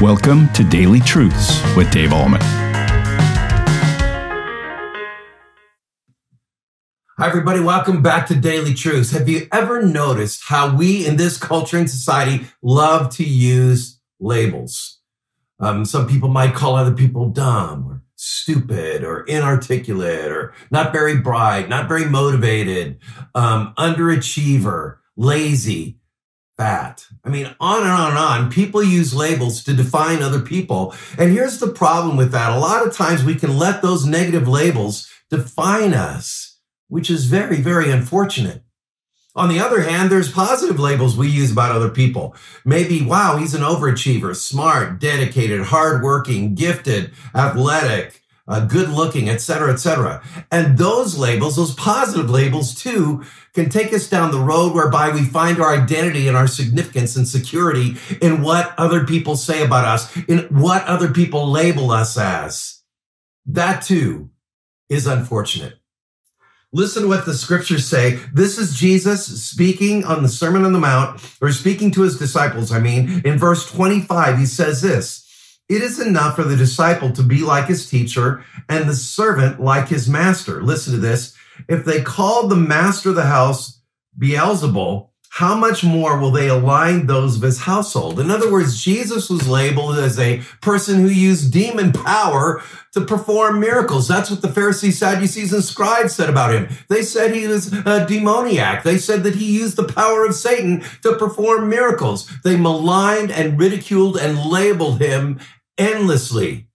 [0.00, 2.40] Welcome to Daily Truths with Dave Ahlman.
[7.18, 7.60] Hi, everybody.
[7.60, 9.10] Welcome back to Daily Truths.
[9.10, 15.00] Have you ever noticed how we in this culture and society love to use labels?
[15.58, 21.18] Um, some people might call other people dumb or stupid or inarticulate or not very
[21.18, 22.98] bright, not very motivated,
[23.34, 25.99] um, underachiever, lazy,
[27.24, 28.50] I mean, on and on and on.
[28.50, 30.94] People use labels to define other people.
[31.18, 32.52] And here's the problem with that.
[32.52, 36.50] A lot of times we can let those negative labels define us
[36.90, 38.62] which is very, very unfortunate.
[39.36, 42.34] On the other hand, there's positive labels we use about other people.
[42.64, 48.19] Maybe, wow, he's an overachiever, smart, dedicated, hardworking, gifted, athletic,
[48.50, 50.22] uh, good looking, etc., etc.
[50.50, 55.22] And those labels, those positive labels too, can take us down the road whereby we
[55.22, 60.14] find our identity and our significance and security in what other people say about us,
[60.28, 62.82] in what other people label us as.
[63.46, 64.30] That too
[64.88, 65.74] is unfortunate.
[66.72, 68.20] Listen to what the scriptures say.
[68.32, 72.70] This is Jesus speaking on the Sermon on the Mount, or speaking to his disciples.
[72.70, 75.19] I mean, in verse 25, he says this
[75.70, 79.86] It is enough for the disciple to be like his teacher and the servant like
[79.86, 80.60] his master.
[80.64, 81.36] Listen to this.
[81.68, 83.80] If they called the master of the house
[84.18, 88.18] Beelzebul, how much more will they align those of his household?
[88.18, 92.60] In other words, Jesus was labeled as a person who used demon power
[92.94, 94.08] to perform miracles.
[94.08, 96.68] That's what the Pharisees, Sadducees, and scribes said about him.
[96.88, 98.82] They said he was a demoniac.
[98.82, 102.28] They said that he used the power of Satan to perform miracles.
[102.42, 105.38] They maligned and ridiculed and labeled him
[105.80, 106.68] endlessly.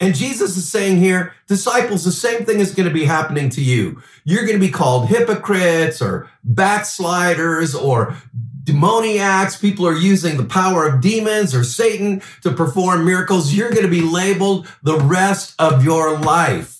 [0.00, 3.60] And Jesus is saying here, disciples, the same thing is going to be happening to
[3.60, 4.00] you.
[4.24, 8.16] You're going to be called hypocrites or backsliders or
[8.62, 9.60] demoniacs.
[9.60, 13.52] People are using the power of demons or Satan to perform miracles.
[13.52, 16.77] You're going to be labeled the rest of your life.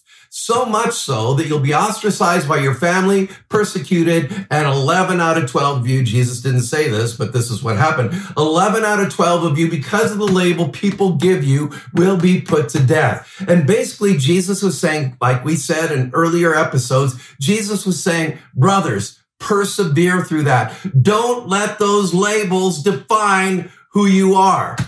[0.48, 5.50] So much so that you'll be ostracized by your family, persecuted, and 11 out of
[5.50, 8.18] 12 of you, Jesus didn't say this, but this is what happened.
[8.34, 12.40] 11 out of 12 of you, because of the label people give you, will be
[12.40, 13.44] put to death.
[13.46, 19.22] And basically, Jesus was saying, like we said in earlier episodes, Jesus was saying, brothers,
[19.38, 20.74] persevere through that.
[21.02, 24.78] Don't let those labels define who you are.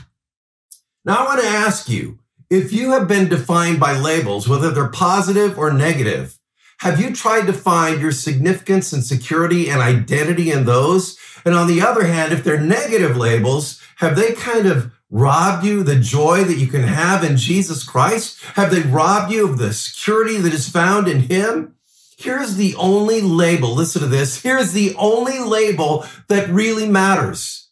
[1.04, 2.19] Now, I want to ask you,
[2.50, 6.36] if you have been defined by labels, whether they're positive or negative,
[6.78, 11.18] have you tried to find your significance and security and identity in those?
[11.44, 15.82] And on the other hand, if they're negative labels, have they kind of robbed you
[15.82, 18.42] the joy that you can have in Jesus Christ?
[18.54, 21.76] Have they robbed you of the security that is found in Him?
[22.18, 23.74] Here's the only label.
[23.74, 24.42] Listen to this.
[24.42, 27.68] Here's the only label that really matters.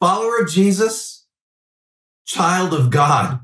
[0.00, 1.26] Follower of Jesus,
[2.24, 3.43] child of God.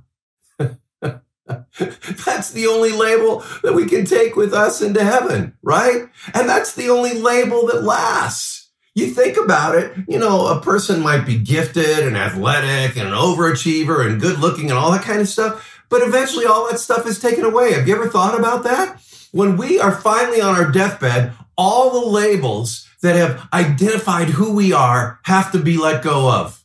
[2.25, 6.09] that's the only label that we can take with us into heaven, right?
[6.35, 8.71] And that's the only label that lasts.
[8.95, 13.15] You think about it, you know, a person might be gifted and athletic and an
[13.15, 17.07] overachiever and good looking and all that kind of stuff, but eventually all that stuff
[17.07, 17.73] is taken away.
[17.73, 19.01] Have you ever thought about that?
[19.33, 24.73] When we are finally on our deathbed, all the labels that have identified who we
[24.73, 26.65] are have to be let go of.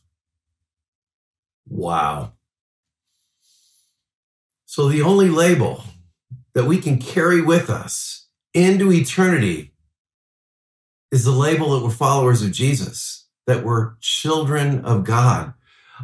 [1.68, 2.32] Wow.
[4.76, 5.84] So the only label
[6.52, 9.72] that we can carry with us into eternity
[11.10, 15.54] is the label that we're followers of Jesus, that we're children of God.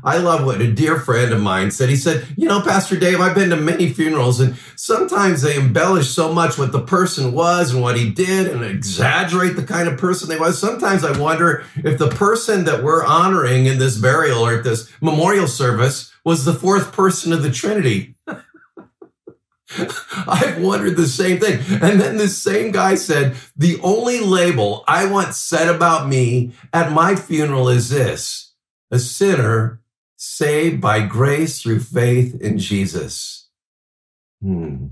[0.03, 1.91] I love what a dear friend of mine said.
[1.91, 6.09] He said, You know, Pastor Dave, I've been to many funerals, and sometimes they embellish
[6.09, 9.99] so much what the person was and what he did and exaggerate the kind of
[9.99, 10.59] person they was.
[10.59, 14.91] Sometimes I wonder if the person that we're honoring in this burial or at this
[15.03, 18.15] memorial service was the fourth person of the Trinity.
[20.27, 21.60] I've wondered the same thing.
[21.83, 26.93] And then this same guy said, the only label I want said about me at
[26.93, 28.53] my funeral is this,
[28.91, 29.81] a sinner
[30.16, 33.48] saved by grace through faith in Jesus.
[34.41, 34.89] Hmm.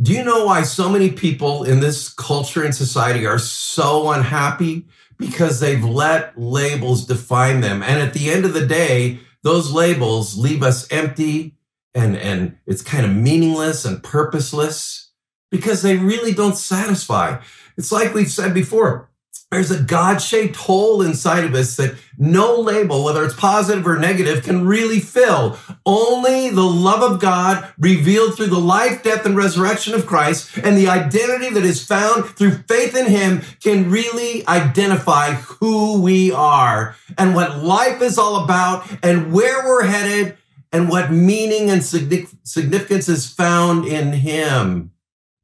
[0.00, 4.86] Do you know why so many people in this culture and society are so unhappy?
[5.16, 7.82] Because they've let labels define them.
[7.82, 11.54] And at the end of the day, those labels leave us empty
[11.94, 15.12] and, and it's kind of meaningless and purposeless
[15.50, 17.40] because they really don't satisfy.
[17.76, 19.10] It's like we've said before.
[19.50, 23.96] There's a God shaped hole inside of us that no label, whether it's positive or
[23.96, 25.56] negative, can really fill.
[25.86, 30.76] Only the love of God revealed through the life, death, and resurrection of Christ and
[30.76, 36.96] the identity that is found through faith in Him can really identify who we are
[37.16, 40.36] and what life is all about and where we're headed
[40.74, 44.90] and what meaning and significance is found in Him.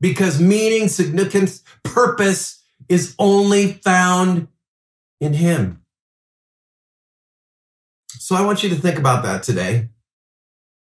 [0.00, 4.48] Because meaning, significance, purpose is only found
[5.20, 5.82] in Him.
[8.08, 9.90] So I want you to think about that today.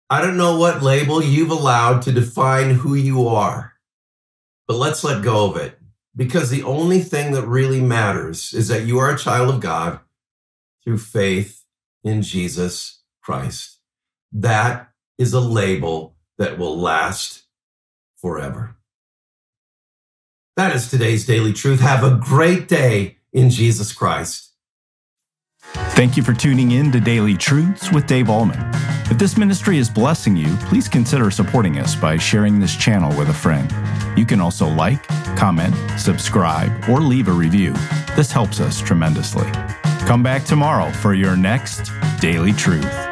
[0.08, 3.74] I don't know what label you've allowed to define who you are,
[4.68, 5.80] but let's let go of it
[6.16, 10.00] because the only thing that really matters is that you are a child of God
[10.84, 11.64] through faith
[12.04, 13.77] in Jesus Christ.
[14.32, 17.44] That is a label that will last
[18.18, 18.76] forever.
[20.56, 21.80] That is today's daily truth.
[21.80, 24.54] Have a great day in Jesus Christ.
[25.62, 28.58] Thank you for tuning in to Daily Truths with Dave Ahlman.
[29.12, 33.30] If this ministry is blessing you, please consider supporting us by sharing this channel with
[33.30, 33.72] a friend.
[34.18, 35.06] You can also like,
[35.38, 37.74] comment, subscribe, or leave a review.
[38.16, 39.50] This helps us tremendously.
[40.06, 43.07] Come back tomorrow for your next Daily Truth.